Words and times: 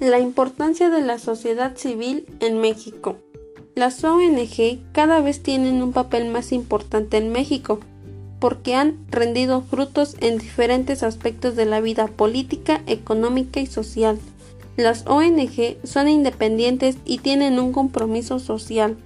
La 0.00 0.20
importancia 0.20 0.90
de 0.90 1.00
la 1.00 1.18
sociedad 1.18 1.76
civil 1.76 2.24
en 2.38 2.60
México. 2.60 3.16
Las 3.74 4.04
ONG 4.04 4.78
cada 4.92 5.20
vez 5.20 5.42
tienen 5.42 5.82
un 5.82 5.92
papel 5.92 6.28
más 6.28 6.52
importante 6.52 7.16
en 7.16 7.32
México 7.32 7.80
porque 8.38 8.76
han 8.76 8.96
rendido 9.10 9.60
frutos 9.62 10.16
en 10.20 10.38
diferentes 10.38 11.02
aspectos 11.02 11.56
de 11.56 11.64
la 11.66 11.80
vida 11.80 12.06
política, 12.06 12.80
económica 12.86 13.58
y 13.58 13.66
social. 13.66 14.20
Las 14.76 15.04
ONG 15.08 15.78
son 15.82 16.08
independientes 16.08 16.96
y 17.04 17.18
tienen 17.18 17.58
un 17.58 17.72
compromiso 17.72 18.38
social. 18.38 18.96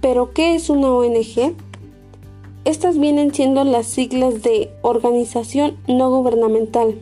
¿Pero 0.00 0.32
qué 0.32 0.54
es 0.54 0.70
una 0.70 0.92
ONG? 0.92 1.56
Estas 2.64 2.98
vienen 3.00 3.34
siendo 3.34 3.64
las 3.64 3.88
siglas 3.88 4.44
de 4.44 4.70
Organización 4.82 5.76
No 5.88 6.08
Gubernamental, 6.10 7.00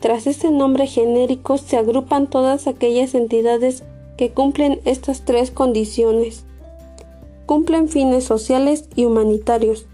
tras 0.00 0.26
este 0.28 0.50
nombre 0.50 0.86
genérico 0.86 1.58
se 1.58 1.76
agrupan 1.76 2.30
todas 2.30 2.66
aquellas 2.66 3.14
entidades 3.14 3.82
que 4.16 4.30
cumplen 4.30 4.80
estas 4.84 5.24
tres 5.24 5.50
condiciones. 5.50 6.44
Cumplen 7.46 7.88
fines 7.88 8.24
sociales 8.24 8.84
y 8.94 9.06
humanitarios. 9.06 9.86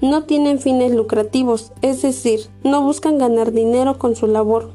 No 0.00 0.24
tienen 0.24 0.60
fines 0.60 0.92
lucrativos, 0.92 1.72
es 1.80 2.02
decir, 2.02 2.40
no 2.64 2.82
buscan 2.82 3.18
ganar 3.18 3.52
dinero 3.52 3.98
con 3.98 4.14
su 4.14 4.26
labor. 4.26 4.70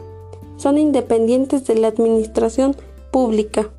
Son 0.58 0.77
independientes 0.77 1.66
de 1.66 1.75
la 1.75 1.89
administración 1.89 2.75
pública. 3.11 3.70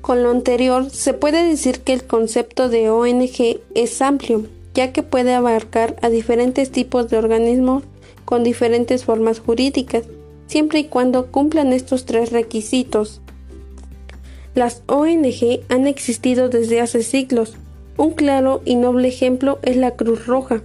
Con 0.00 0.22
lo 0.22 0.30
anterior, 0.30 0.88
se 0.90 1.12
puede 1.12 1.46
decir 1.46 1.80
que 1.80 1.92
el 1.92 2.06
concepto 2.06 2.68
de 2.68 2.88
ONG 2.88 3.60
es 3.74 4.00
amplio, 4.00 4.44
ya 4.74 4.92
que 4.92 5.02
puede 5.02 5.34
abarcar 5.34 5.96
a 6.00 6.08
diferentes 6.08 6.70
tipos 6.70 7.08
de 7.10 7.18
organismos 7.18 7.82
con 8.28 8.44
diferentes 8.44 9.06
formas 9.06 9.40
jurídicas, 9.40 10.04
siempre 10.48 10.80
y 10.80 10.84
cuando 10.84 11.28
cumplan 11.32 11.72
estos 11.72 12.04
tres 12.04 12.30
requisitos. 12.30 13.22
Las 14.54 14.82
ONG 14.84 15.60
han 15.70 15.86
existido 15.86 16.50
desde 16.50 16.82
hace 16.82 17.02
siglos. 17.02 17.56
Un 17.96 18.10
claro 18.10 18.60
y 18.66 18.74
noble 18.74 19.08
ejemplo 19.08 19.58
es 19.62 19.78
la 19.78 19.92
Cruz 19.92 20.26
Roja, 20.26 20.60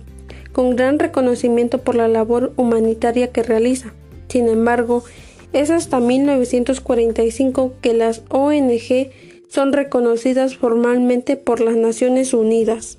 con 0.52 0.76
gran 0.76 1.00
reconocimiento 1.00 1.78
por 1.78 1.96
la 1.96 2.10
labor 2.10 2.52
humanitaria 2.58 3.32
que 3.32 3.44
realiza. 3.44 3.94
Sin 4.28 4.50
embargo, 4.50 5.06
es 5.54 5.70
hasta 5.70 6.02
1945 6.02 7.76
que 7.82 7.94
las 7.94 8.24
ONG 8.28 9.10
son 9.48 9.72
reconocidas 9.72 10.58
formalmente 10.58 11.38
por 11.38 11.62
las 11.62 11.78
Naciones 11.78 12.34
Unidas. 12.34 12.98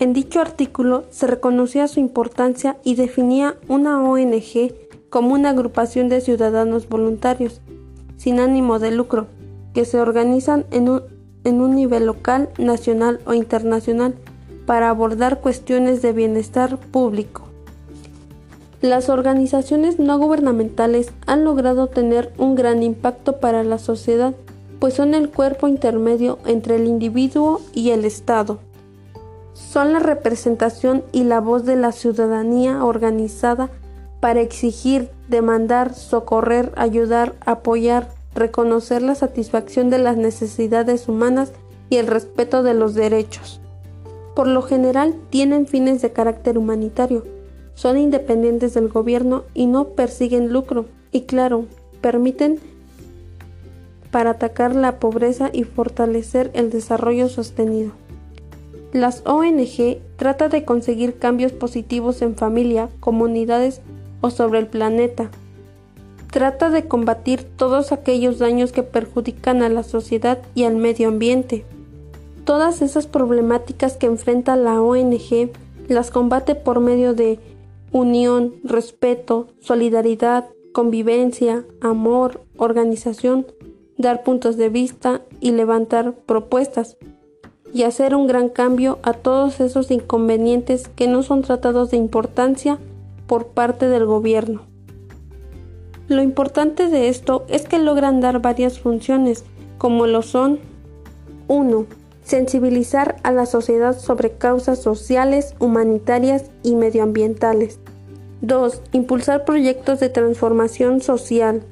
En 0.00 0.12
dicho 0.12 0.40
artículo 0.40 1.04
se 1.10 1.28
reconocía 1.28 1.86
su 1.86 2.00
importancia 2.00 2.76
y 2.82 2.96
definía 2.96 3.54
una 3.68 4.02
ONG 4.02 4.74
como 5.08 5.34
una 5.34 5.50
agrupación 5.50 6.08
de 6.08 6.20
ciudadanos 6.20 6.88
voluntarios, 6.88 7.60
sin 8.16 8.40
ánimo 8.40 8.80
de 8.80 8.90
lucro, 8.90 9.28
que 9.72 9.84
se 9.84 10.00
organizan 10.00 10.66
en 10.72 10.88
un, 10.88 11.74
nivel 11.76 12.06
local, 12.06 12.48
nacional 12.58 13.20
o 13.24 13.34
internacional 13.34 14.16
para 14.66 14.90
abordar 14.90 15.40
cuestiones 15.40 16.02
de 16.02 16.12
bienestar 16.12 16.76
público. 16.76 17.42
Las 18.80 19.08
organizaciones 19.08 20.00
no 20.00 20.18
gubernamentales 20.18 21.12
han 21.26 21.44
logrado 21.44 21.86
tener 21.86 22.32
un 22.36 22.56
gran 22.56 22.82
impacto 22.82 23.38
para 23.38 23.62
la 23.62 23.78
sociedad, 23.78 24.34
pues 24.80 24.94
son 24.94 25.14
el 25.14 25.30
cuerpo 25.30 25.68
intermedio 25.68 26.40
entre 26.46 26.76
el 26.76 26.88
individuo 26.88 27.60
y 27.72 27.90
el 27.90 28.04
Estado 28.04 28.58
son 29.54 29.92
la 29.92 30.00
representación 30.00 31.04
y 31.12 31.24
la 31.24 31.40
voz 31.40 31.64
de 31.64 31.76
la 31.76 31.92
ciudadanía 31.92 32.84
organizada 32.84 33.70
para 34.20 34.40
exigir, 34.40 35.08
demandar, 35.28 35.94
socorrer, 35.94 36.72
ayudar, 36.76 37.34
apoyar, 37.46 38.10
reconocer 38.34 39.00
la 39.02 39.14
satisfacción 39.14 39.90
de 39.90 39.98
las 39.98 40.16
necesidades 40.16 41.08
humanas 41.08 41.52
y 41.88 41.96
el 41.96 42.06
respeto 42.06 42.62
de 42.62 42.74
los 42.74 42.94
derechos. 42.94 43.60
Por 44.34 44.48
lo 44.48 44.62
general 44.62 45.14
tienen 45.30 45.66
fines 45.66 46.02
de 46.02 46.12
carácter 46.12 46.58
humanitario, 46.58 47.24
son 47.74 47.98
independientes 47.98 48.74
del 48.74 48.88
gobierno 48.88 49.44
y 49.54 49.66
no 49.66 49.88
persiguen 49.88 50.52
lucro, 50.52 50.86
y 51.12 51.22
claro, 51.22 51.66
permiten 52.00 52.58
para 54.10 54.30
atacar 54.30 54.74
la 54.74 54.98
pobreza 55.00 55.50
y 55.52 55.64
fortalecer 55.64 56.50
el 56.54 56.70
desarrollo 56.70 57.28
sostenido. 57.28 57.92
Las 58.94 59.24
ONG 59.26 59.98
tratan 60.14 60.50
de 60.52 60.64
conseguir 60.64 61.18
cambios 61.18 61.50
positivos 61.50 62.22
en 62.22 62.36
familia, 62.36 62.90
comunidades 63.00 63.80
o 64.20 64.30
sobre 64.30 64.60
el 64.60 64.68
planeta. 64.68 65.32
Trata 66.30 66.70
de 66.70 66.86
combatir 66.86 67.42
todos 67.42 67.90
aquellos 67.90 68.38
daños 68.38 68.70
que 68.70 68.84
perjudican 68.84 69.62
a 69.62 69.68
la 69.68 69.82
sociedad 69.82 70.38
y 70.54 70.62
al 70.62 70.76
medio 70.76 71.08
ambiente. 71.08 71.64
Todas 72.44 72.82
esas 72.82 73.08
problemáticas 73.08 73.96
que 73.96 74.06
enfrenta 74.06 74.54
la 74.54 74.80
ONG 74.80 75.50
las 75.88 76.12
combate 76.12 76.54
por 76.54 76.78
medio 76.78 77.14
de 77.14 77.40
unión, 77.90 78.54
respeto, 78.62 79.48
solidaridad, 79.58 80.44
convivencia, 80.72 81.64
amor, 81.80 82.42
organización, 82.58 83.44
dar 83.98 84.22
puntos 84.22 84.56
de 84.56 84.68
vista 84.68 85.22
y 85.40 85.50
levantar 85.50 86.14
propuestas 86.14 86.96
y 87.74 87.82
hacer 87.82 88.14
un 88.14 88.28
gran 88.28 88.48
cambio 88.48 89.00
a 89.02 89.12
todos 89.12 89.60
esos 89.60 89.90
inconvenientes 89.90 90.88
que 90.88 91.08
no 91.08 91.24
son 91.24 91.42
tratados 91.42 91.90
de 91.90 91.96
importancia 91.96 92.78
por 93.26 93.48
parte 93.48 93.88
del 93.88 94.06
gobierno. 94.06 94.62
Lo 96.06 96.22
importante 96.22 96.88
de 96.88 97.08
esto 97.08 97.44
es 97.48 97.66
que 97.66 97.80
logran 97.80 98.20
dar 98.20 98.40
varias 98.40 98.78
funciones, 98.78 99.44
como 99.76 100.06
lo 100.06 100.22
son 100.22 100.60
1. 101.48 101.86
Sensibilizar 102.22 103.16
a 103.24 103.32
la 103.32 103.44
sociedad 103.44 103.98
sobre 103.98 104.30
causas 104.30 104.80
sociales, 104.80 105.56
humanitarias 105.58 106.52
y 106.62 106.76
medioambientales. 106.76 107.80
2. 108.42 108.82
Impulsar 108.92 109.44
proyectos 109.44 109.98
de 109.98 110.10
transformación 110.10 111.00
social. 111.00 111.62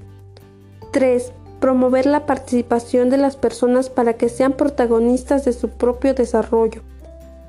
3 0.90 1.32
promover 1.62 2.06
la 2.06 2.26
participación 2.26 3.08
de 3.08 3.18
las 3.18 3.36
personas 3.36 3.88
para 3.88 4.14
que 4.14 4.28
sean 4.28 4.54
protagonistas 4.54 5.44
de 5.44 5.52
su 5.52 5.68
propio 5.68 6.12
desarrollo. 6.12 6.82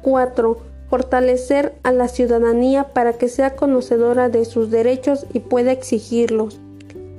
4. 0.04 0.56
Fortalecer 0.88 1.74
a 1.82 1.92
la 1.92 2.08
ciudadanía 2.08 2.84
para 2.94 3.14
que 3.14 3.28
sea 3.28 3.56
conocedora 3.56 4.30
de 4.30 4.46
sus 4.46 4.70
derechos 4.70 5.26
y 5.34 5.40
pueda 5.40 5.72
exigirlos. 5.72 6.60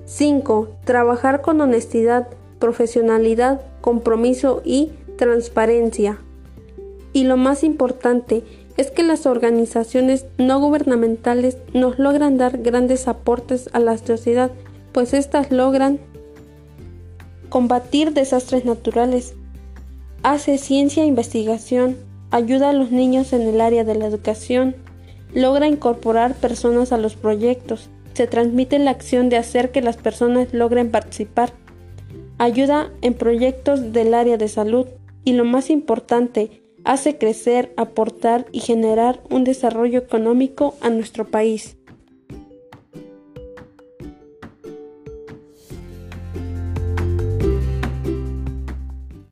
5. 0.04 0.69
Trabajar 0.84 1.43
con 1.43 1.60
honestidad, 1.60 2.28
profesionalidad, 2.60 3.60
compromiso 3.81 4.62
y 4.65 4.93
transparencia. 5.16 6.19
Y 7.12 7.25
lo 7.25 7.37
más 7.37 7.65
importante 7.65 8.44
es 8.77 8.93
que 8.93 9.03
las 9.03 9.27
organizaciones 9.27 10.27
no 10.38 10.60
gubernamentales 10.60 11.59
nos 11.72 11.99
logran 11.99 12.38
dar 12.38 12.59
grandes 12.59 13.09
aportes 13.09 13.69
a 13.72 13.81
la 13.81 13.99
sociedad, 13.99 14.53
pues 14.93 15.12
éstas 15.12 15.50
logran 15.50 15.99
combatir 17.54 18.12
desastres 18.15 18.65
naturales, 18.65 19.37
hace 20.25 20.59
ciencia 20.59 21.04
e 21.04 21.06
investigación, 21.06 21.97
ayuda 22.32 22.70
a 22.70 22.72
los 22.72 22.91
niños 22.91 23.32
en 23.32 23.42
el 23.42 23.60
área 23.60 23.84
de 23.84 23.94
la 23.94 24.06
educación, 24.06 24.75
logra 25.32 25.69
incorporar 25.69 26.34
personas 26.34 26.91
a 26.91 26.98
los 26.98 27.15
proyectos, 27.15 27.91
se 28.12 28.26
transmite 28.26 28.81
la 28.81 28.91
acción 28.91 29.28
de 29.28 29.37
hacer 29.37 29.70
que 29.70 29.82
las 29.82 29.97
personas 29.97 30.53
logren 30.53 30.91
participar, 30.91 31.53
ayuda 32.38 32.91
en 33.03 33.15
proyectos 33.15 33.92
del 33.92 34.15
área 34.15 34.36
de 34.36 34.48
salud. 34.48 34.88
Y 35.22 35.34
lo 35.34 35.44
más 35.44 35.71
importante, 35.71 36.65
hace 36.82 37.19
crecer, 37.19 37.72
aportar 37.76 38.47
y 38.50 38.62
generar 38.62 39.22
un 39.31 39.44
desarrollo 39.44 40.00
económico 40.00 40.75
a 40.81 40.91
nuestro 40.91 41.28
país. 41.28 41.77